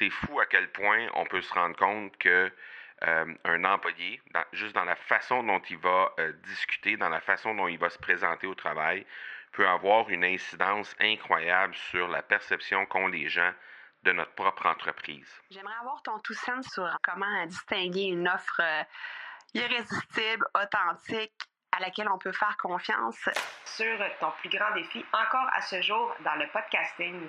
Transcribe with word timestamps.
c'est 0.00 0.10
fou 0.10 0.40
à 0.40 0.46
quel 0.46 0.72
point 0.72 1.08
on 1.14 1.26
peut 1.26 1.42
se 1.42 1.52
rendre 1.52 1.76
compte 1.76 2.16
que 2.16 2.50
euh, 3.06 3.34
un 3.44 3.64
employé, 3.64 4.20
juste 4.52 4.74
dans 4.74 4.84
la 4.84 4.96
façon 4.96 5.42
dont 5.42 5.60
il 5.68 5.76
va 5.78 6.12
euh, 6.18 6.32
discuter, 6.44 6.96
dans 6.96 7.10
la 7.10 7.20
façon 7.20 7.54
dont 7.54 7.68
il 7.68 7.78
va 7.78 7.90
se 7.90 7.98
présenter 7.98 8.46
au 8.46 8.54
travail, 8.54 9.06
peut 9.52 9.68
avoir 9.68 10.08
une 10.08 10.24
incidence 10.24 10.94
incroyable 11.00 11.74
sur 11.74 12.08
la 12.08 12.22
perception 12.22 12.86
qu'ont 12.86 13.08
les 13.08 13.28
gens 13.28 13.52
de 14.04 14.12
notre 14.12 14.32
propre 14.32 14.66
entreprise. 14.66 15.30
J'aimerais 15.50 15.74
avoir 15.80 16.02
ton 16.02 16.18
tout 16.20 16.34
sens 16.34 16.66
sur 16.72 16.88
comment 17.02 17.46
distinguer 17.46 18.04
une 18.04 18.26
offre 18.26 18.60
euh, 18.62 18.82
irrésistible, 19.52 20.46
authentique, 20.54 21.32
à 21.72 21.80
laquelle 21.80 22.08
on 22.08 22.18
peut 22.18 22.32
faire 22.32 22.56
confiance. 22.56 23.28
Sur 23.64 23.98
ton 24.18 24.30
plus 24.40 24.48
grand 24.48 24.72
défi 24.74 25.04
encore 25.12 25.48
à 25.52 25.60
ce 25.60 25.82
jour 25.82 26.14
dans 26.24 26.34
le 26.36 26.46
podcasting. 26.48 27.28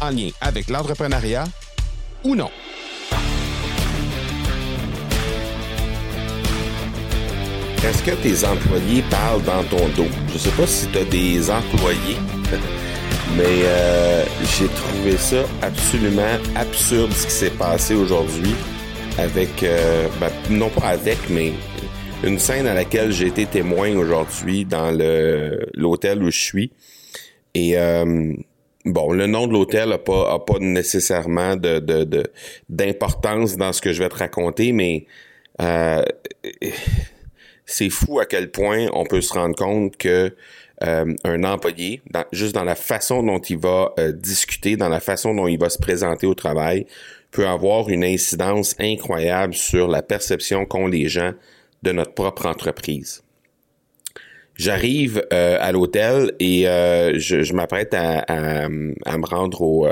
en 0.00 0.10
lien 0.10 0.28
avec 0.40 0.68
l'entrepreneuriat 0.68 1.44
ou 2.24 2.34
non. 2.34 2.50
Est-ce 7.84 8.02
que 8.02 8.10
tes 8.10 8.44
employés 8.44 9.02
parlent 9.08 9.42
dans 9.44 9.62
ton 9.64 9.88
dos? 9.96 10.10
Je 10.32 10.38
sais 10.38 10.50
pas 10.50 10.66
si 10.66 10.88
tu 10.88 10.98
as 10.98 11.04
des 11.04 11.50
employés, 11.50 12.18
mais 13.36 13.44
euh, 13.44 14.24
j'ai 14.58 14.66
trouvé 14.66 15.16
ça 15.16 15.44
absolument 15.62 16.38
absurde 16.56 17.12
ce 17.12 17.26
qui 17.26 17.32
s'est 17.32 17.50
passé 17.50 17.94
aujourd'hui 17.94 18.54
avec, 19.16 19.62
euh, 19.62 20.08
ben, 20.20 20.30
non 20.50 20.70
pas 20.70 20.88
avec, 20.88 21.18
mais 21.30 21.52
une 22.24 22.38
scène 22.38 22.66
à 22.66 22.74
laquelle 22.74 23.12
j'ai 23.12 23.28
été 23.28 23.46
témoin 23.46 23.96
aujourd'hui 23.96 24.64
dans 24.64 24.90
le 24.90 25.66
l'hôtel 25.74 26.22
où 26.22 26.30
je 26.30 26.38
suis. 26.38 26.72
Et 27.54 27.78
euh, 27.78 28.32
bon, 28.84 29.12
le 29.12 29.26
nom 29.26 29.46
de 29.46 29.52
l'hôtel 29.52 29.92
a 29.92 29.98
pas 29.98 30.58
nécessairement 30.60 31.56
d'importance 32.68 33.56
dans 33.56 33.72
ce 33.72 33.80
que 33.80 33.92
je 33.92 34.02
vais 34.02 34.08
te 34.08 34.16
raconter, 34.16 34.72
mais 34.72 35.06
euh, 35.60 36.02
c'est 37.66 37.90
fou 37.90 38.18
à 38.18 38.26
quel 38.26 38.50
point 38.50 38.86
on 38.92 39.04
peut 39.04 39.20
se 39.20 39.32
rendre 39.32 39.56
compte 39.56 39.96
que 39.96 40.34
euh, 40.84 41.14
un 41.24 41.44
employé, 41.44 42.02
juste 42.30 42.54
dans 42.54 42.64
la 42.64 42.76
façon 42.76 43.22
dont 43.24 43.40
il 43.40 43.58
va 43.58 43.92
euh, 43.98 44.12
discuter, 44.12 44.76
dans 44.76 44.88
la 44.88 45.00
façon 45.00 45.34
dont 45.34 45.48
il 45.48 45.58
va 45.58 45.70
se 45.70 45.78
présenter 45.78 46.26
au 46.26 46.34
travail, 46.34 46.86
peut 47.32 47.46
avoir 47.46 47.88
une 47.88 48.04
incidence 48.04 48.76
incroyable 48.78 49.54
sur 49.54 49.88
la 49.88 50.02
perception 50.02 50.64
qu'ont 50.66 50.86
les 50.86 51.08
gens 51.08 51.32
de 51.82 51.92
notre 51.92 52.14
propre 52.14 52.46
entreprise. 52.46 53.22
J'arrive 54.58 55.24
euh, 55.32 55.56
à 55.60 55.72
l'hôtel 55.72 56.32
et 56.40 56.64
je, 56.64 57.52
m'apprête 57.54 57.94
à, 57.94 58.68
me 58.68 59.26
rendre 59.26 59.62
au, 59.62 59.88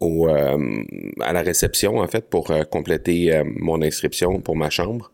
au 0.00 0.28
à 0.28 1.32
la 1.32 1.42
réception 1.42 1.98
en 1.98 2.06
fait 2.08 2.28
pour 2.28 2.52
compléter 2.70 3.42
mon 3.44 3.82
inscription 3.82 4.40
pour 4.40 4.56
ma 4.56 4.70
chambre. 4.70 5.12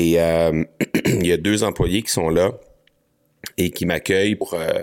Et 0.00 0.20
euh, 0.20 0.64
il 1.06 1.26
y 1.26 1.32
a 1.32 1.36
deux 1.36 1.62
employés 1.62 2.02
qui 2.02 2.10
sont 2.10 2.30
là 2.30 2.52
et 3.56 3.70
qui 3.70 3.86
m'accueillent 3.86 4.36
pour 4.36 4.54
euh, 4.54 4.82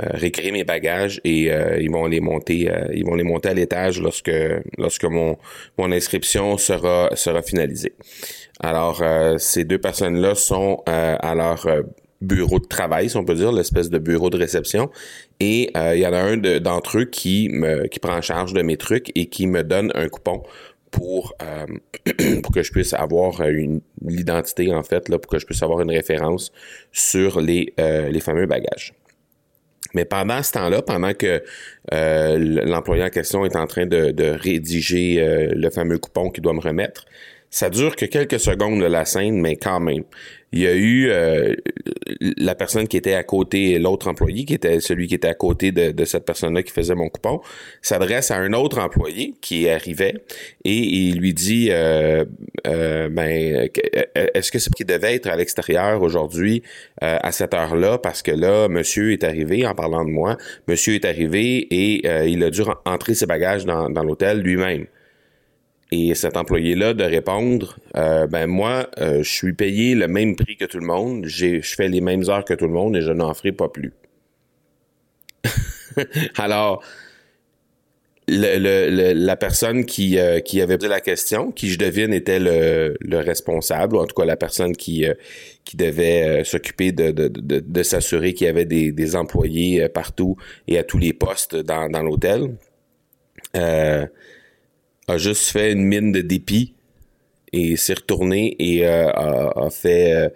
euh 0.00 0.04
récréer 0.10 0.52
mes 0.52 0.64
bagages 0.64 1.20
et 1.24 1.50
euh, 1.50 1.80
ils 1.80 1.90
vont 1.90 2.06
les 2.06 2.20
monter 2.20 2.70
ils 2.92 3.04
vont 3.06 3.14
les 3.14 3.24
monter 3.24 3.48
à 3.48 3.54
l'étage 3.54 4.00
lorsque 4.00 4.30
lorsque 4.76 5.04
mon 5.04 5.38
mon 5.78 5.92
inscription 5.92 6.58
sera 6.58 7.10
sera 7.14 7.42
finalisée. 7.42 7.94
Alors 8.60 9.02
ces 9.38 9.64
deux 9.64 9.78
personnes 9.78 10.20
là 10.20 10.34
sont 10.34 10.82
à 10.86 11.34
leur 11.34 11.66
bureau 12.20 12.58
de 12.58 12.66
travail, 12.66 13.10
si 13.10 13.16
on 13.16 13.24
peut 13.24 13.34
dire, 13.34 13.52
l'espèce 13.52 13.90
de 13.90 13.98
bureau 13.98 14.30
de 14.30 14.36
réception. 14.36 14.90
Et 15.40 15.70
il 15.74 16.00
y 16.00 16.06
en 16.06 16.12
a 16.12 16.20
un 16.20 16.36
d'entre 16.36 16.98
eux 16.98 17.04
qui 17.04 17.48
me 17.48 17.86
qui 17.86 18.00
prend 18.00 18.16
en 18.16 18.22
charge 18.22 18.52
de 18.52 18.62
mes 18.62 18.76
trucs 18.76 19.12
et 19.14 19.26
qui 19.26 19.46
me 19.46 19.62
donne 19.62 19.92
un 19.94 20.08
coupon 20.08 20.42
pour, 20.90 21.34
euh, 21.42 21.66
pour 22.42 22.52
que 22.52 22.62
je 22.62 22.72
puisse 22.72 22.94
avoir 22.94 23.42
une 23.42 23.80
l'identité 24.02 24.72
en 24.72 24.82
fait 24.82 25.08
là 25.08 25.18
pour 25.18 25.30
que 25.30 25.38
je 25.38 25.46
puisse 25.46 25.62
avoir 25.62 25.80
une 25.80 25.90
référence 25.90 26.52
sur 26.92 27.40
les 27.40 27.74
euh, 27.80 28.08
les 28.08 28.20
fameux 28.20 28.46
bagages. 28.46 28.94
Mais 29.94 30.04
pendant 30.04 30.42
ce 30.42 30.52
temps-là, 30.52 30.82
pendant 30.82 31.14
que 31.14 31.42
euh, 31.94 32.38
l'employé 32.66 33.02
en 33.04 33.08
question 33.08 33.46
est 33.46 33.56
en 33.56 33.66
train 33.66 33.86
de, 33.86 34.10
de 34.10 34.24
rédiger 34.24 35.16
le 35.54 35.70
fameux 35.70 35.96
coupon 35.96 36.28
qu'il 36.28 36.42
doit 36.42 36.52
me 36.52 36.60
remettre, 36.60 37.06
ça 37.50 37.70
dure 37.70 37.96
que 37.96 38.04
quelques 38.04 38.40
secondes 38.40 38.80
de 38.80 38.86
la 38.86 39.04
scène, 39.04 39.40
mais 39.40 39.56
quand 39.56 39.80
même. 39.80 40.04
Il 40.52 40.60
y 40.60 40.66
a 40.66 40.74
eu 40.74 41.10
euh, 41.10 41.54
la 42.38 42.54
personne 42.54 42.88
qui 42.88 42.96
était 42.96 43.12
à 43.12 43.22
côté, 43.22 43.78
l'autre 43.78 44.08
employé, 44.08 44.46
qui 44.46 44.54
était 44.54 44.80
celui 44.80 45.06
qui 45.06 45.14
était 45.14 45.28
à 45.28 45.34
côté 45.34 45.72
de, 45.72 46.04
cette 46.06 46.24
personne-là 46.24 46.62
qui 46.62 46.72
faisait 46.72 46.94
mon 46.94 47.10
coupon, 47.10 47.42
s'adresse 47.82 48.30
à 48.30 48.36
un 48.36 48.54
autre 48.54 48.78
employé 48.78 49.34
qui 49.42 49.68
arrivait 49.68 50.14
et 50.64 50.74
il 50.74 51.18
lui 51.18 51.34
dit 51.34 51.68
euh, 51.70 52.24
euh, 52.66 53.10
ben 53.10 53.68
est-ce 54.14 54.50
que 54.50 54.58
c'est 54.58 54.72
qui 54.72 54.86
devait 54.86 55.16
être 55.16 55.26
à 55.26 55.36
l'extérieur 55.36 56.00
aujourd'hui 56.00 56.62
à 57.02 57.30
cette 57.30 57.52
heure-là? 57.52 57.98
Parce 57.98 58.22
que 58.22 58.30
là 58.30 58.68
monsieur 58.68 59.12
est 59.12 59.24
arrivé 59.24 59.66
en 59.66 59.74
parlant 59.74 60.06
de 60.06 60.10
moi, 60.10 60.38
monsieur 60.66 60.94
est 60.94 61.04
arrivé 61.04 61.58
et 61.70 62.26
il 62.26 62.42
a 62.42 62.48
dû 62.48 62.62
entrer 62.86 63.14
ses 63.14 63.26
bagages 63.26 63.66
dans 63.66 64.02
l'hôtel 64.02 64.40
lui-même 64.40 64.86
et 65.90 66.14
cet 66.14 66.36
employé-là 66.36 66.94
de 66.94 67.04
répondre 67.04 67.78
euh, 67.96 68.26
ben 68.26 68.46
moi 68.46 68.88
euh, 68.98 69.22
je 69.22 69.30
suis 69.30 69.54
payé 69.54 69.94
le 69.94 70.06
même 70.06 70.36
prix 70.36 70.56
que 70.56 70.66
tout 70.66 70.78
le 70.78 70.86
monde, 70.86 71.24
je 71.26 71.60
fais 71.62 71.88
les 71.88 72.00
mêmes 72.00 72.28
heures 72.28 72.44
que 72.44 72.54
tout 72.54 72.66
le 72.66 72.72
monde 72.72 72.96
et 72.96 73.02
je 73.02 73.12
n'en 73.12 73.32
ferai 73.34 73.52
pas 73.52 73.68
plus. 73.68 73.92
Alors 76.36 76.82
le, 78.30 79.14
la 79.14 79.36
personne 79.36 79.86
qui, 79.86 80.18
euh, 80.18 80.40
qui 80.40 80.60
avait 80.60 80.76
posé 80.76 80.88
la 80.88 81.00
question, 81.00 81.50
qui 81.50 81.70
je 81.70 81.78
devine 81.78 82.12
était 82.12 82.38
le, 82.38 82.94
le 83.00 83.18
responsable, 83.20 83.96
ou 83.96 84.00
en 84.00 84.04
tout 84.04 84.14
cas 84.14 84.26
la 84.26 84.36
personne 84.36 84.76
qui, 84.76 85.06
qui 85.64 85.78
devait 85.78 86.44
s'occuper 86.44 86.92
de, 86.92 87.10
de, 87.10 87.28
de, 87.30 87.82
s'assurer 87.82 88.34
qu'il 88.34 88.46
y 88.46 88.50
avait 88.50 88.66
des, 88.66 88.92
des 88.92 89.16
employés 89.16 89.88
partout 89.88 90.36
et 90.66 90.76
à 90.76 90.84
tous 90.84 90.98
les 90.98 91.14
postes 91.14 91.56
dans, 91.56 91.88
dans 91.88 92.02
l'hôtel. 92.02 92.50
A 95.08 95.18
juste 95.18 95.50
fait 95.50 95.72
une 95.72 95.84
mine 95.84 96.12
de 96.12 96.20
dépit 96.20 96.74
et 97.52 97.76
s'est 97.76 97.94
retourné 97.94 98.54
et 98.58 98.86
euh, 98.86 99.08
a, 99.08 99.70
fait 99.70 100.12
euh, 100.12 100.28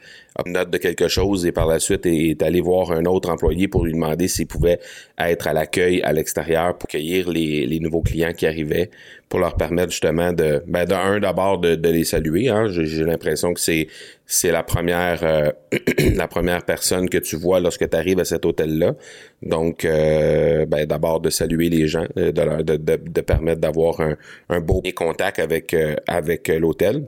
note 0.46 0.70
de 0.70 0.78
quelque 0.78 1.08
chose 1.08 1.44
et 1.44 1.52
par 1.52 1.66
la 1.66 1.78
suite 1.78 2.06
est 2.06 2.42
allé 2.42 2.60
voir 2.60 2.90
un 2.92 3.04
autre 3.04 3.28
employé 3.30 3.68
pour 3.68 3.84
lui 3.84 3.92
demander 3.92 4.28
s'il 4.28 4.46
pouvait 4.46 4.80
être 5.18 5.46
à 5.46 5.52
l'accueil 5.52 6.00
à 6.02 6.12
l'extérieur 6.12 6.78
pour 6.78 6.88
accueillir 6.88 7.28
les, 7.28 7.66
les, 7.66 7.80
nouveaux 7.80 8.00
clients 8.00 8.32
qui 8.32 8.46
arrivaient 8.46 8.90
pour 9.32 9.40
leur 9.40 9.54
permettre 9.54 9.92
justement 9.92 10.30
de 10.34 10.62
ben 10.66 10.84
de 10.84 10.92
un 10.92 11.18
d'abord 11.18 11.58
de, 11.58 11.74
de, 11.74 11.88
les 11.88 12.04
saluer 12.04 12.50
hein. 12.50 12.66
j'ai 12.68 13.02
l'impression 13.02 13.54
que 13.54 13.60
c'est 13.60 13.88
c'est 14.26 14.52
la 14.52 14.62
première 14.62 15.24
euh, 15.24 15.50
la 16.14 16.28
première 16.28 16.66
personne 16.66 17.08
que 17.08 17.16
tu 17.16 17.36
vois 17.36 17.58
lorsque 17.58 17.88
tu 17.88 17.96
arrives 17.96 18.20
à 18.20 18.26
cet 18.26 18.44
hôtel 18.44 18.78
là 18.78 18.94
donc 19.40 19.86
euh, 19.86 20.66
ben 20.66 20.84
d'abord 20.84 21.20
de 21.20 21.30
saluer 21.30 21.70
les 21.70 21.88
gens 21.88 22.04
de 22.14 22.42
leur, 22.42 22.62
de, 22.62 22.76
de, 22.76 22.96
de 22.96 23.20
permettre 23.22 23.62
d'avoir 23.62 24.02
un, 24.02 24.16
un 24.50 24.60
beau 24.60 24.82
contact 24.94 25.38
avec 25.38 25.74
avec 26.06 26.48
l'hôtel 26.48 27.06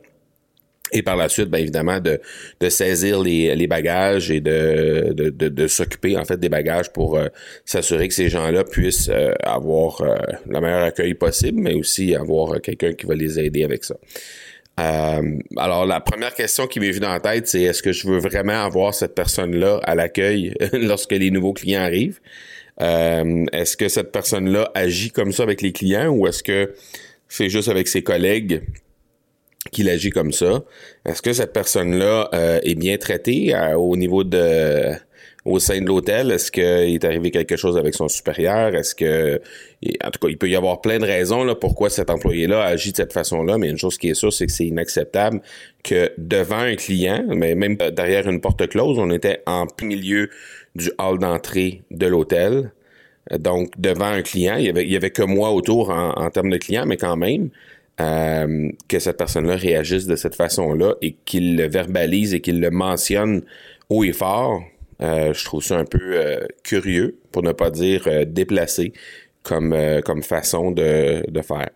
et 0.95 1.03
par 1.03 1.17
la 1.17 1.29
suite, 1.29 1.51
bien 1.51 1.61
évidemment, 1.61 1.99
de, 2.01 2.21
de 2.61 2.69
saisir 2.69 3.21
les, 3.21 3.55
les 3.55 3.67
bagages 3.67 4.31
et 4.31 4.41
de, 4.41 5.13
de, 5.13 5.29
de, 5.29 5.67
s'occuper 5.67 6.17
en 6.17 6.25
fait 6.25 6.39
des 6.39 6.49
bagages 6.49 6.91
pour 6.93 7.19
euh, 7.19 7.27
s'assurer 7.65 8.07
que 8.07 8.15
ces 8.15 8.29
gens-là 8.29 8.63
puissent 8.63 9.11
euh, 9.11 9.33
avoir 9.43 10.01
euh, 10.01 10.15
le 10.49 10.61
meilleur 10.61 10.85
accueil 10.85 11.15
possible, 11.15 11.61
mais 11.61 11.75
aussi 11.75 12.15
avoir 12.15 12.61
quelqu'un 12.61 12.93
qui 12.93 13.07
va 13.07 13.15
les 13.15 13.41
aider 13.41 13.65
avec 13.65 13.83
ça. 13.85 13.97
alors, 14.77 15.85
la 15.85 16.01
première 16.01 16.35
question 16.35 16.69
qui 16.69 16.79
m'est 16.79 16.91
venue 16.91 17.01
dans 17.01 17.13
la 17.13 17.21
tête, 17.21 17.49
c'est 17.49 17.63
est-ce 17.63 17.83
que 17.83 17.93
je 17.93 18.07
veux 18.07 18.19
vraiment 18.19 18.65
avoir 18.65 18.95
cette 18.95 19.17
personne-là 19.17 19.81
à 19.83 19.97
l'accueil 19.97 20.55
lorsque 20.73 21.13
les 21.13 21.31
nouveaux 21.31 21.53
clients 21.53 21.83
arrivent? 21.83 22.21
est-ce 22.81 23.77
que 23.77 23.89
cette 23.89 24.11
personne-là 24.11 24.69
agit 24.75 25.13
comme 25.13 25.31
ça 25.31 25.45
avec 25.45 25.63
les 25.63 25.71
clients 25.71 26.09
ou 26.09 26.27
est-ce 26.27 26.43
que 26.43 26.75
c'est 27.29 27.49
juste 27.49 27.69
avec 27.69 27.87
ses 27.87 28.03
collègues 28.03 28.63
qu'il 29.75 29.91
agit 29.91 30.11
comme 30.11 30.33
ça. 30.33 30.65
Est-ce 31.05 31.21
que 31.21 31.33
cette 31.33 31.53
personne-là 31.53 32.31
euh, 32.33 32.61
est 32.63 32.75
bien 32.75 32.97
traitée 32.97 33.55
euh, 33.55 33.75
au 33.77 33.97
niveau 33.97 34.23
au 35.45 35.59
sein 35.59 35.81
de 35.81 35.87
l'hôtel? 35.87 36.31
Est-ce 36.31 36.51
qu'il 36.51 36.63
est 36.63 37.05
arrivé 37.05 37.31
quelque 37.31 37.57
chose 37.57 37.77
avec 37.77 37.95
son 37.95 38.09
supérieur? 38.09 38.75
Est-ce 38.75 38.95
que, 38.95 39.41
en 40.03 40.11
tout 40.11 40.19
cas, 40.21 40.29
il 40.29 40.39
peut 40.39 40.49
y 40.49 40.57
avoir 40.57 40.81
plein 40.81 40.99
de 40.99 41.05
raisons 41.05 41.45
là, 41.45 41.55
pourquoi 41.55 41.91
cet 41.91 42.09
employé-là 42.09 42.63
agit 42.65 42.93
de 42.93 42.97
cette 42.97 43.13
façon-là, 43.13 43.59
mais 43.59 43.69
une 43.69 43.77
chose 43.77 43.99
qui 43.99 44.09
est 44.09 44.15
sûre, 44.15 44.33
c'est 44.33 44.47
que 44.47 44.53
c'est 44.53 44.67
inacceptable 44.67 45.43
que 45.83 46.13
devant 46.17 46.61
un 46.61 46.77
client, 46.77 47.25
mais 47.29 47.55
même 47.55 47.77
derrière 47.77 48.29
une 48.29 48.41
porte 48.41 48.67
close, 48.69 48.99
on 48.99 49.11
était 49.11 49.43
en 49.47 49.67
milieu 49.83 50.31
du 50.75 50.91
hall 50.99 51.19
d'entrée 51.19 51.83
de 51.91 52.07
l'hôtel. 52.07 52.73
Donc, 53.39 53.71
devant 53.79 54.07
un 54.07 54.23
client, 54.23 54.57
il 54.57 54.67
y 54.67 54.69
avait, 54.69 54.87
il 54.87 55.01
que 55.13 55.23
moi 55.23 55.51
autour 55.51 55.91
en, 55.91 56.11
en 56.11 56.31
termes 56.31 56.51
de 56.51 56.59
clients, 56.59 56.85
mais 56.87 56.99
quand 56.99 57.17
même, 57.17 57.49
euh, 58.01 58.71
que 58.89 58.99
cette 58.99 59.17
personne-là 59.17 59.57
réagisse 59.57 60.07
de 60.07 60.17
cette 60.17 60.35
façon-là 60.35 60.95
et 61.01 61.17
qu'il 61.25 61.57
le 61.57 61.69
verbalise 61.69 62.35
et 62.35 62.41
qu'il 62.41 62.61
le 62.61 62.71
mentionne 62.71 63.43
haut 63.89 64.03
et 64.03 64.13
fort, 64.13 64.63
euh, 65.01 65.33
je 65.33 65.45
trouve 65.45 65.63
ça 65.63 65.79
un 65.79 65.85
peu 65.85 66.01
euh, 66.03 66.39
curieux, 66.65 67.19
pour 67.31 67.43
ne 67.43 67.53
pas 67.53 67.71
dire 67.71 68.09
déplacé, 68.27 68.93
comme, 69.43 69.77
comme 70.05 70.23
façon 70.23 70.71
de, 70.71 71.29
de 71.31 71.43
faire. 71.43 71.71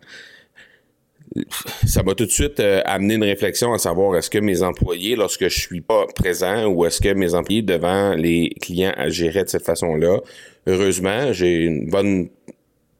Ça 1.86 2.02
m'a 2.02 2.14
tout 2.14 2.24
de 2.24 2.30
suite 2.30 2.60
amené 2.84 3.14
une 3.14 3.24
réflexion 3.24 3.72
à 3.72 3.78
savoir 3.78 4.16
est-ce 4.16 4.30
que 4.30 4.38
mes 4.38 4.62
employés, 4.62 5.14
lorsque 5.14 5.48
je 5.48 5.60
suis 5.60 5.82
pas 5.82 6.06
présent, 6.14 6.66
ou 6.66 6.86
est-ce 6.86 7.00
que 7.00 7.12
mes 7.12 7.34
employés 7.34 7.62
devant 7.62 8.14
les 8.14 8.50
clients 8.60 8.94
agiraient 8.96 9.44
de 9.44 9.50
cette 9.50 9.66
façon-là? 9.66 10.20
Heureusement, 10.66 11.32
j'ai 11.32 11.64
une 11.64 11.88
bonne 11.90 12.28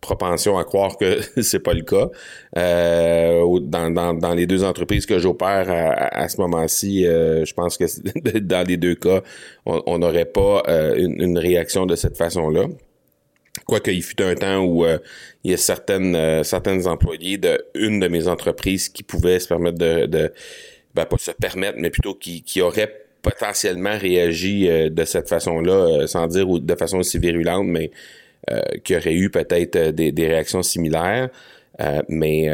propension 0.01 0.59
à 0.59 0.65
croire 0.65 0.97
que 0.97 1.21
c'est 1.43 1.59
pas 1.61 1.75
le 1.75 1.83
cas. 1.83 2.09
Euh, 2.57 3.59
dans, 3.61 3.91
dans, 3.91 4.15
dans, 4.15 4.35
les 4.35 4.47
deux 4.47 4.65
entreprises 4.65 5.07
que 5.07 5.19
j'opère 5.19 5.67
à, 5.69 6.29
ce 6.29 6.41
moment-ci, 6.41 7.07
euh, 7.07 7.45
je 7.45 7.55
pense 7.55 7.77
que 7.77 7.85
dans 8.41 8.67
les 8.67 8.77
deux 8.77 8.95
cas, 8.95 9.23
on 9.67 9.99
n'aurait 9.99 10.25
pas 10.25 10.63
euh, 10.69 10.95
une, 10.97 11.39
réaction 11.39 11.87
de 11.87 11.97
cette 11.97 12.17
façon-là. 12.17 12.67
Quoique 13.67 13.91
il 13.91 14.03
fut 14.03 14.23
un 14.23 14.35
temps 14.35 14.65
où 14.65 14.87
il 15.45 15.51
y 15.51 15.55
a 15.55 15.57
certaines 15.57 16.45
certaines 16.45 16.87
employés 16.87 17.39
de 17.39 17.65
une 17.75 18.01
de 18.01 18.09
mes 18.09 18.29
entreprises 18.29 18.89
qui 18.89 19.03
pouvaient 19.03 19.41
se 19.41 19.49
permettre 19.49 19.79
de, 19.79 20.07
de 20.07 20.33
ben, 20.95 21.05
pas 21.05 21.19
se 21.19 21.33
permettre, 21.33 21.77
mais 21.79 21.91
plutôt 21.91 22.15
qui, 22.15 22.43
qui 22.43 22.63
auraient 22.63 23.05
potentiellement 23.21 23.99
réagi 23.99 24.69
de 24.69 25.05
cette 25.05 25.29
façon-là, 25.29 26.07
sans 26.07 26.29
dire 26.29 26.47
de 26.47 26.75
façon 26.77 26.99
aussi 26.99 27.19
virulente, 27.19 27.67
mais 27.67 27.91
euh, 27.91 27.95
qui 28.85 28.97
aurait 28.97 29.15
eu 29.15 29.31
peut-être 29.31 29.77
euh, 29.77 29.93
des, 29.93 30.27
réactions 30.27 30.63
similaires. 30.63 31.29
Euh, 31.81 32.03
mais 32.09 32.49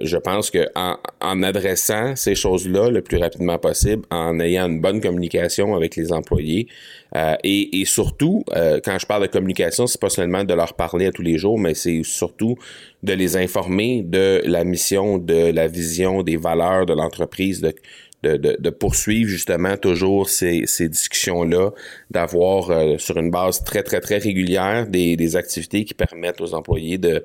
je 0.00 0.16
pense 0.16 0.50
que 0.50 0.66
en, 0.74 1.42
adressant 1.42 2.16
ces 2.16 2.34
choses-là 2.34 2.88
le 2.88 3.02
plus 3.02 3.18
rapidement 3.18 3.58
possible, 3.58 4.04
en 4.10 4.40
ayant 4.40 4.66
une 4.70 4.80
bonne 4.80 5.02
communication 5.02 5.74
avec 5.74 5.96
les 5.96 6.12
employés, 6.12 6.68
et, 7.44 7.80
et, 7.80 7.84
surtout, 7.84 8.42
quand 8.82 8.98
je 8.98 9.06
parle 9.06 9.22
de 9.22 9.26
communication, 9.26 9.86
c'est 9.86 10.00
pas 10.00 10.08
seulement 10.08 10.44
de 10.44 10.54
leur 10.54 10.72
parler 10.72 11.06
à 11.06 11.12
tous 11.12 11.20
les 11.20 11.36
jours, 11.36 11.58
mais 11.58 11.74
c'est 11.74 12.00
surtout 12.04 12.56
de 13.02 13.12
les 13.12 13.36
informer 13.36 14.02
de 14.02 14.40
la 14.46 14.64
mission, 14.64 15.18
de 15.18 15.52
la 15.52 15.68
vision, 15.68 16.22
des 16.22 16.38
valeurs 16.38 16.86
de 16.86 16.94
l'entreprise, 16.94 17.60
de, 18.24 18.70
poursuivre 18.70 19.28
justement 19.28 19.76
toujours 19.76 20.28
ces, 20.28 20.64
discussions-là, 20.88 21.70
d'avoir 22.10 22.70
euh, 22.70 22.98
sur 22.98 23.16
une 23.18 23.30
base 23.30 23.62
très, 23.64 23.82
très, 23.82 24.00
très 24.00 24.18
régulière 24.18 24.86
des, 24.86 25.36
activités 25.36 25.84
qui 25.84 25.94
permettent 25.94 26.40
aux 26.40 26.54
employés 26.54 26.98
de, 26.98 27.24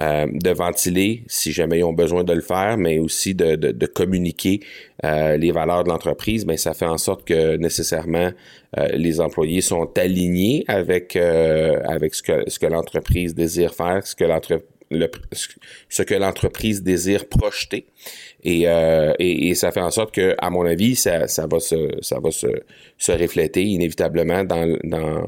euh, 0.00 0.26
de 0.30 0.50
ventiler 0.50 1.22
si 1.26 1.52
jamais 1.52 1.78
ils 1.78 1.84
ont 1.84 1.92
besoin 1.92 2.24
de 2.24 2.32
le 2.32 2.40
faire, 2.40 2.76
mais 2.76 2.98
aussi 2.98 3.34
de, 3.34 3.86
communiquer 3.86 4.60
euh, 5.04 5.36
les 5.36 5.52
valeurs 5.52 5.84
de 5.84 5.88
l'entreprise, 5.88 6.44
mais 6.46 6.56
ça 6.56 6.74
fait 6.74 6.86
en 6.86 6.98
sorte 6.98 7.26
que 7.26 7.56
nécessairement 7.56 8.30
les 8.92 9.20
employés 9.20 9.62
sont 9.62 9.88
alignés 9.96 10.62
avec 10.68 11.16
avec 11.16 12.14
ce 12.14 12.22
que 12.22 12.50
ce 12.50 12.58
que 12.58 12.66
l'entreprise 12.66 13.34
désire 13.34 13.74
faire, 13.74 14.06
ce 14.06 14.14
que 14.14 14.24
l'entreprise 14.24 14.75
ce 15.88 16.02
que 16.02 16.14
l'entreprise 16.14 16.82
désire 16.82 17.28
projeter. 17.28 17.86
Euh, 18.46 19.12
et, 19.18 19.48
et, 19.48 19.54
ça 19.54 19.72
fait 19.72 19.80
en 19.80 19.90
sorte 19.90 20.14
que, 20.14 20.34
à 20.38 20.50
mon 20.50 20.64
avis, 20.64 20.94
ça, 20.94 21.26
ça 21.26 21.46
va 21.50 21.58
se, 21.58 21.90
ça 22.00 22.20
va 22.20 22.30
se, 22.30 22.46
se 22.98 23.12
refléter 23.12 23.64
inévitablement 23.64 24.44
dans, 24.44 24.78
dans, 24.84 25.24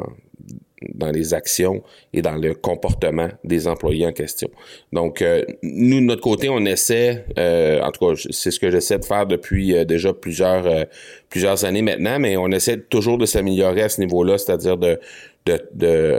dans 0.95 1.11
les 1.11 1.35
actions 1.35 1.83
et 2.13 2.23
dans 2.23 2.37
le 2.37 2.55
comportement 2.55 3.29
des 3.43 3.67
employés 3.67 4.07
en 4.07 4.13
question. 4.13 4.49
Donc, 4.93 5.23
euh, 5.23 5.43
nous, 5.63 5.99
de 6.01 6.05
notre 6.05 6.23
côté, 6.23 6.49
on 6.49 6.65
essaie, 6.65 7.25
euh, 7.39 7.81
en 7.81 7.91
tout 7.91 8.07
cas, 8.07 8.23
c'est 8.31 8.53
ce 8.53 8.61
que 8.61 8.71
j'essaie 8.71 8.99
de 8.99 9.05
faire 9.05 9.27
depuis 9.27 9.85
déjà 9.85 10.13
plusieurs, 10.13 10.87
plusieurs 11.29 11.65
années 11.65 11.83
maintenant, 11.83 12.21
mais 12.21 12.37
on 12.37 12.49
essaie 12.53 12.79
toujours 12.79 13.19
de 13.19 13.27
s'améliorer 13.27 13.83
à 13.83 13.89
ce 13.89 14.01
niveau-là, 14.01 14.39
c'est-à-dire 14.39 14.77
de, 14.77 15.01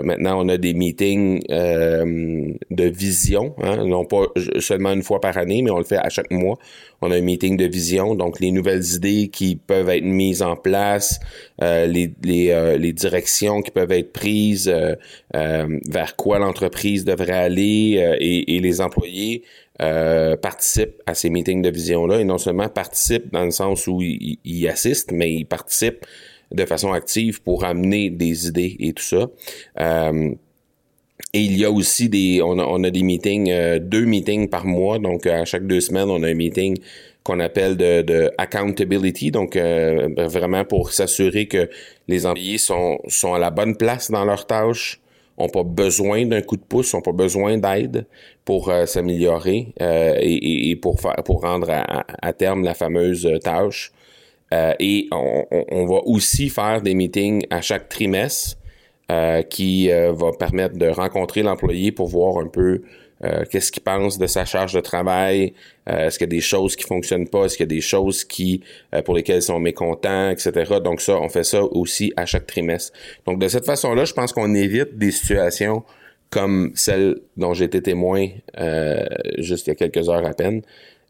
maintenant 0.04 0.44
on 0.44 0.50
a 0.50 0.58
des 0.58 0.74
meetings 0.74 1.42
euh, 1.52 2.54
de 2.70 2.84
vision, 2.86 3.56
hein, 3.62 3.86
non 3.86 4.06
pas 4.06 4.28
seulement 4.60 4.92
une 4.92 5.04
fois 5.04 5.20
par 5.20 5.38
année, 5.38 5.62
mais 5.62 5.72
on 5.72 5.78
le 5.78 5.84
fait 5.84 5.98
à 5.98 6.10
chaque 6.10 6.32
mois. 6.32 6.58
On 7.02 7.12
a 7.12 7.16
un 7.16 7.22
meeting 7.22 7.56
de 7.56 7.66
vision, 7.66 8.16
donc 8.16 8.40
les 8.40 8.52
nouvelles 8.52 8.84
idées 8.96 9.30
qui 9.30 9.56
peuvent 9.56 9.90
être 9.90 10.04
mises 10.04 10.42
en 10.42 10.56
place, 10.56 11.20
euh, 11.62 11.88
euh, 11.88 12.78
les, 12.78 12.94
directions 12.94 13.62
qui 13.62 13.72
peuvent 13.72 13.92
être 13.92 14.12
prises, 14.12 14.74
vers 15.34 16.16
quoi 16.16 16.40
l'entreprise 16.40 17.06
devrait 17.06 17.32
aller 17.32 18.18
et, 18.20 18.56
et 18.56 18.60
les 18.60 18.82
employés 18.82 19.44
participent 19.78 21.02
à 21.06 21.14
ces 21.14 21.30
meetings 21.30 21.62
de 21.62 21.70
vision-là 21.70 22.20
et 22.20 22.26
non 22.26 22.38
seulement 22.38 22.68
participent 22.68 23.32
dans 23.32 23.46
le 23.46 23.52
sens 23.52 23.88
où 23.88 24.02
ils, 24.02 24.40
ils 24.44 24.68
assistent, 24.68 25.12
mais 25.14 25.34
ils 25.34 25.46
participent 25.46 26.06
de 26.52 26.66
façon 26.66 26.92
active 26.92 27.42
pour 27.42 27.64
amener 27.64 28.10
des 28.10 28.48
idées 28.48 28.76
et 28.80 28.94
tout 28.94 29.04
ça. 29.04 29.30
Euh, 29.80 30.34
et 31.34 31.42
il 31.42 31.58
y 31.58 31.66
a 31.66 31.72
aussi 31.72 32.10
des, 32.10 32.42
on 32.42 32.58
a, 32.58 32.64
on 32.64 32.84
a 32.84 32.90
des 32.90 33.04
meetings, 33.04 33.52
euh, 33.52 33.78
deux 33.80 34.06
meetings 34.06 34.50
par 34.50 34.66
mois. 34.66 34.98
Donc, 35.00 35.28
à 35.28 35.46
chaque 35.46 35.68
deux 35.68 35.82
semaines, 35.82 36.10
on 36.10 36.24
a 36.24 36.28
un 36.28 36.34
meeting 36.34 36.78
qu'on 37.24 37.40
appelle 37.40 37.78
de, 37.78 38.02
de, 38.02 38.32
accountability. 38.38 39.30
Donc, 39.30 39.56
euh, 39.56 40.10
vraiment 40.18 40.66
pour 40.66 40.92
s'assurer 40.92 41.48
que 41.48 41.70
les 42.08 42.26
employés 42.26 42.58
sont, 42.58 43.00
sont 43.08 43.34
à 43.34 43.40
la 43.40 43.52
bonne 43.52 43.76
place 43.76 44.10
dans 44.10 44.26
leurs 44.26 44.48
tâches, 44.48 45.02
ont 45.38 45.50
pas 45.50 45.64
besoin 45.64 46.26
d'un 46.26 46.42
coup 46.42 46.58
de 46.58 46.64
pouce, 46.64 46.94
ont 46.94 47.02
pas 47.02 47.12
besoin 47.12 47.58
d'aide 47.58 48.06
pour 48.44 48.74
s'améliorer 48.88 49.74
et, 49.80 50.70
et, 50.70 50.76
pour 50.76 51.00
faire, 51.00 51.16
pour 51.24 51.44
rendre 51.44 51.70
à, 51.70 52.06
à, 52.22 52.34
terme 52.34 52.64
la 52.64 52.74
fameuse 52.74 53.30
tâche. 53.42 53.94
Euh, 54.54 54.74
et 54.80 55.08
on, 55.12 55.86
va 55.86 56.00
aussi 56.06 56.50
faire 56.50 56.82
des 56.82 56.96
meetings 56.96 57.46
à 57.50 57.62
chaque 57.62 57.88
trimestre 57.88 58.58
euh, 59.12 59.44
qui 59.44 59.92
euh, 59.92 60.12
va 60.12 60.32
permettre 60.32 60.76
de 60.76 60.88
rencontrer 60.88 61.44
l'employé 61.44 61.92
pour 61.92 62.08
voir 62.08 62.38
un 62.38 62.48
peu 62.48 62.82
qu'est-ce 63.52 63.74
qu'il 63.74 63.84
pense 63.84 64.18
de 64.18 64.28
sa 64.28 64.46
charge 64.46 64.72
de 64.72 64.80
travail, 64.80 65.54
est-ce 65.88 66.18
qu'il 66.18 66.26
y 66.26 66.30
a 66.30 66.38
des 66.38 66.40
choses 66.40 66.78
qui 66.78 66.86
fonctionnent 66.86 67.28
pas, 67.28 67.44
est-ce 67.44 67.58
qu'il 67.58 67.66
y 67.66 67.68
a 67.68 67.76
des 67.76 67.82
choses 67.82 68.24
qui 68.24 68.64
pour 69.04 69.14
lesquelles 69.14 69.40
ils 69.40 69.42
sont 69.42 69.60
mécontents, 69.60 70.30
etc. 70.30 70.76
Donc 70.82 71.02
ça, 71.02 71.20
on 71.20 71.28
fait 71.28 71.44
ça 71.44 71.62
aussi 71.62 72.14
à 72.16 72.26
chaque 72.26 72.48
trimestre. 72.48 72.98
Donc 73.26 73.40
de 73.40 73.50
cette 73.50 73.66
façon-là, 73.66 74.06
je 74.06 74.14
pense 74.14 74.32
qu'on 74.32 74.56
évite 74.56 74.98
des 74.98 75.12
situations 75.12 75.84
comme 76.30 76.72
celle 76.76 77.20
dont 77.36 77.54
j'ai 77.54 77.66
été 77.66 77.82
témoin 77.82 78.30
juste 79.38 79.68
il 79.68 79.72
y 79.72 79.74
a 79.74 79.76
quelques 79.76 80.08
heures 80.08 80.26
à 80.26 80.34
peine, 80.34 80.62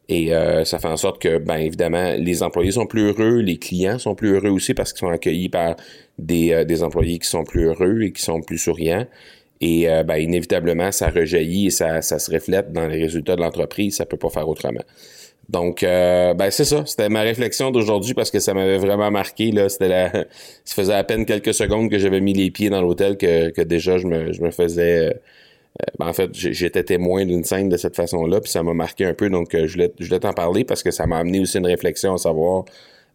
et 0.10 0.34
euh, 0.34 0.66
ça 0.66 0.80
fait 0.80 0.88
en 0.88 0.98
sorte 0.98 1.22
que, 1.22 1.38
ben 1.38 1.58
évidemment, 1.58 2.16
les 2.18 2.42
employés 2.42 2.72
sont 2.72 2.88
plus 2.88 3.04
heureux, 3.10 3.38
les 3.38 3.58
clients 3.58 4.00
sont 4.00 4.16
plus 4.16 4.32
heureux 4.32 4.50
aussi 4.50 4.74
parce 4.74 4.92
qu'ils 4.92 5.02
sont 5.02 5.10
accueillis 5.10 5.50
par 5.50 5.76
des, 6.18 6.52
euh, 6.52 6.66
des 6.66 6.82
employés 6.82 7.20
qui 7.20 7.30
sont 7.30 7.44
plus 7.44 7.66
heureux 7.66 8.02
et 8.02 8.12
qui 8.12 8.24
sont 8.24 8.42
plus 8.42 8.58
souriants. 8.58 9.06
Et 9.62 9.88
euh, 9.88 10.02
ben, 10.04 10.18
inévitablement, 10.18 10.92
ça 10.92 11.10
rejaillit 11.10 11.68
et 11.68 11.70
ça, 11.70 12.02
ça 12.02 12.18
se 12.18 12.32
reflète 12.32 12.74
dans 12.74 12.88
les 12.88 13.04
résultats 13.04 13.36
de 13.36 13.42
l'entreprise. 13.42 13.98
Ça 13.98 14.08
peut 14.08 14.18
pas 14.18 14.30
faire 14.30 14.50
autrement. 14.50 14.82
Donc, 15.48 15.82
ben 15.82 16.52
c'est 16.52 16.66
ça. 16.66 16.86
C'était 16.86 17.10
ma 17.10 17.22
réflexion 17.22 17.72
d'aujourd'hui 17.72 18.14
parce 18.14 18.30
que 18.30 18.40
ça 18.40 18.54
m'avait 18.54 18.78
vraiment 18.78 19.10
marqué. 19.10 19.52
Là, 19.52 19.68
c'était 19.68 19.88
la... 19.88 20.12
ça 20.64 20.76
faisait 20.76 20.94
à 20.94 21.04
peine 21.04 21.26
quelques 21.26 21.56
secondes 21.56 21.90
que 21.90 21.98
j'avais 21.98 22.22
mis 22.22 22.34
les 22.34 22.52
pieds 22.52 22.70
dans 22.70 22.82
l'hôtel 22.82 23.18
que, 23.18 23.50
que 23.50 23.62
déjà 23.62 23.98
je 23.98 24.06
me, 24.08 24.32
je 24.32 24.42
me 24.42 24.52
faisais 24.52 25.10
euh, 25.10 25.14
ben, 25.98 26.08
en 26.08 26.14
fait, 26.14 26.30
j'étais 26.34 26.84
témoin 26.84 27.26
d'une 27.26 27.44
scène 27.44 27.70
de 27.70 27.78
cette 27.78 27.96
façon-là, 27.96 28.42
puis 28.42 28.52
ça 28.52 28.64
m'a 28.64 28.74
marqué 28.74 29.06
un 29.06 29.14
peu, 29.14 29.30
donc 29.30 29.54
euh, 29.56 29.68
je 29.68 29.74
voulais, 29.74 29.94
je 30.00 30.06
voulais 30.06 30.20
t'en 30.20 30.34
parler 30.34 30.64
parce 30.64 30.84
que 30.84 30.92
ça 30.92 31.08
m'a 31.08 31.18
amené 31.18 31.40
aussi 31.40 31.58
une 31.58 31.66
réflexion 31.66 32.16
à 32.16 32.18
savoir 32.18 32.66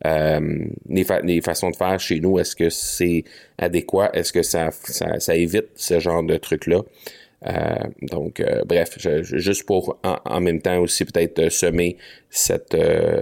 euh, 0.06 0.64
les, 0.88 1.40
façons 1.40 1.70
de 1.70 1.76
faire 1.76 1.98
chez 2.00 2.20
nous, 2.20 2.38
est-ce 2.38 2.56
que 2.56 2.70
c'est 2.70 3.24
adéquat, 3.58 4.10
est-ce 4.12 4.32
que 4.32 4.42
ça, 4.42 4.70
ça, 4.70 5.18
ça, 5.18 5.36
évite 5.36 5.68
ce 5.76 6.00
genre 6.00 6.22
de 6.22 6.36
trucs-là. 6.36 6.82
Euh, 7.46 7.74
donc, 8.02 8.42
bref, 8.66 8.98
juste 9.22 9.66
pour 9.66 9.98
en, 10.02 10.40
même 10.40 10.60
temps 10.60 10.78
aussi 10.78 11.04
peut-être 11.04 11.50
semer 11.50 11.96
cette, 12.30 12.76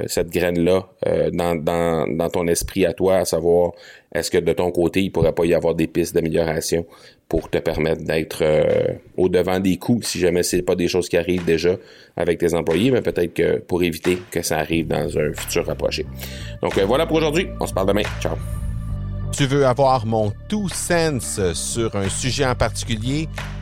cette 0.06 0.30
graine-là 0.30 0.88
dans, 1.32 1.56
dans, 1.56 2.06
dans 2.06 2.28
ton 2.28 2.46
esprit 2.46 2.86
à 2.86 2.92
toi, 2.92 3.18
à 3.18 3.24
savoir 3.24 3.72
est-ce 4.14 4.30
que 4.30 4.38
de 4.38 4.52
ton 4.52 4.70
côté, 4.70 5.02
il 5.02 5.10
pourrait 5.10 5.32
pas 5.32 5.46
y 5.46 5.54
avoir 5.54 5.74
des 5.74 5.86
pistes 5.86 6.14
d'amélioration 6.14 6.84
pour 7.28 7.48
te 7.48 7.56
permettre 7.56 8.04
d'être 8.04 8.42
euh, 8.42 8.92
au 9.16 9.30
devant 9.30 9.58
des 9.58 9.78
coups 9.78 10.06
si 10.06 10.18
jamais 10.18 10.42
c'est 10.42 10.60
pas 10.60 10.74
des 10.74 10.86
choses 10.86 11.08
qui 11.08 11.16
arrivent 11.16 11.46
déjà 11.46 11.76
avec 12.16 12.38
tes 12.38 12.52
employés, 12.52 12.90
mais 12.90 13.00
peut-être 13.00 13.32
que 13.32 13.58
pour 13.58 13.82
éviter 13.82 14.18
que 14.30 14.42
ça 14.42 14.58
arrive 14.58 14.86
dans 14.86 15.18
un 15.18 15.32
futur 15.32 15.66
rapproché. 15.66 16.04
Donc 16.62 16.76
euh, 16.76 16.84
voilà 16.84 17.06
pour 17.06 17.16
aujourd'hui. 17.16 17.48
On 17.58 17.66
se 17.66 17.72
parle 17.72 17.88
demain. 17.88 18.02
Ciao. 18.20 18.36
Tu 19.32 19.46
veux 19.46 19.64
avoir 19.64 20.04
mon 20.04 20.30
tout 20.46 20.68
sens 20.68 21.40
sur 21.54 21.96
un 21.96 22.10
sujet 22.10 22.44
en 22.44 22.54
particulier? 22.54 23.28